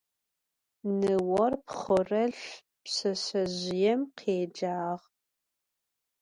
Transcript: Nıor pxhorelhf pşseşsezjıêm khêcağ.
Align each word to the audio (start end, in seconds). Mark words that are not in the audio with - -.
Nıor 0.99 1.53
pxhorelhf 1.65 2.47
pşseşsezjıêm 2.83 4.01
khêcağ. 4.17 4.89